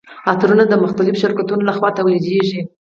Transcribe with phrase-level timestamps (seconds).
[0.29, 2.61] عطرونه د مختلفو شرکتونو لخوا تولیدیږي.